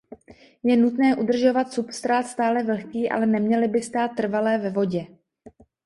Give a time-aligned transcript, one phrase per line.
[0.63, 5.05] Je nutné udržovat substrát stále vlhký ale neměly by stát trvale ve vodě.